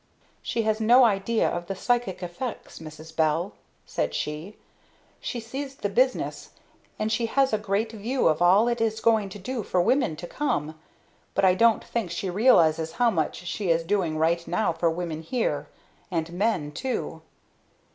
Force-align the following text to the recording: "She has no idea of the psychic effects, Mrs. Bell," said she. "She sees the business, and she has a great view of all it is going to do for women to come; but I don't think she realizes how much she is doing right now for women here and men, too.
"She 0.41 0.63
has 0.63 0.81
no 0.81 1.03
idea 1.03 1.47
of 1.47 1.67
the 1.67 1.75
psychic 1.75 2.23
effects, 2.23 2.79
Mrs. 2.79 3.15
Bell," 3.15 3.53
said 3.85 4.15
she. 4.15 4.57
"She 5.19 5.39
sees 5.39 5.75
the 5.75 5.89
business, 5.89 6.53
and 6.97 7.11
she 7.11 7.27
has 7.27 7.53
a 7.53 7.59
great 7.59 7.91
view 7.91 8.27
of 8.27 8.41
all 8.41 8.67
it 8.67 8.81
is 8.81 8.99
going 8.99 9.29
to 9.29 9.37
do 9.37 9.61
for 9.61 9.79
women 9.79 10.15
to 10.15 10.25
come; 10.25 10.73
but 11.35 11.45
I 11.45 11.53
don't 11.53 11.83
think 11.83 12.09
she 12.09 12.31
realizes 12.31 12.93
how 12.93 13.11
much 13.11 13.45
she 13.45 13.69
is 13.69 13.83
doing 13.83 14.17
right 14.17 14.47
now 14.47 14.73
for 14.73 14.89
women 14.89 15.21
here 15.21 15.67
and 16.09 16.33
men, 16.33 16.71
too. 16.71 17.21